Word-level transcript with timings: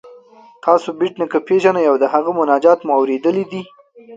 تاسو 0.63 0.87
بېټ 0.99 1.13
نیکه 1.21 1.39
پيژنئ 1.47 1.85
او 1.91 1.95
د 1.99 2.05
هغه 2.13 2.31
مناجات 2.39 2.79
مو 2.85 2.91
اوریدلی 2.97 3.43
دی؟ 3.51 3.61